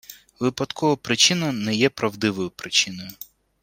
[0.39, 3.09] Випадкова причина не є правдивою причиною.